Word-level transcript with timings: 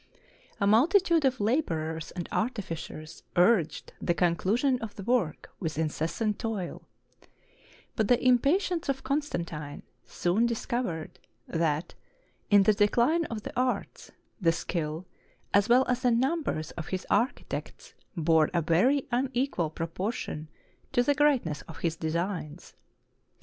A 0.59 0.65
multitude 0.65 1.25
of 1.25 1.39
laborers 1.39 2.09
and 2.15 2.27
artificers 2.31 3.21
urged 3.35 3.93
the 4.01 4.15
conclusion 4.15 4.79
of 4.79 4.95
the 4.95 5.03
work 5.03 5.51
with 5.59 5.77
incessant 5.77 6.39
toil: 6.39 6.87
but 7.95 8.07
the 8.07 8.19
impatience 8.27 8.89
of 8.89 9.03
Constantine 9.03 9.83
soon 10.03 10.47
discovered 10.47 11.19
that, 11.47 11.93
in 12.49 12.63
the 12.63 12.73
decline 12.73 13.25
of 13.25 13.43
the 13.43 13.53
arts, 13.55 14.09
the 14.41 14.51
skill 14.51 15.05
as 15.53 15.69
well 15.69 15.85
as 15.87 16.01
the 16.01 16.09
numbers 16.09 16.71
of 16.71 16.87
his 16.87 17.05
architects 17.11 17.93
bore 18.17 18.49
a 18.55 18.61
very 18.63 19.07
unequal 19.11 19.69
proportion 19.69 20.49
to 20.93 21.03
the 21.03 21.13
great 21.13 21.45
ness 21.45 21.61
of 21.67 21.77
his 21.81 21.95
designs. 21.95 22.73